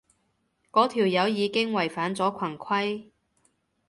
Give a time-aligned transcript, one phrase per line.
[0.71, 3.11] 嗰條友已經違反咗群規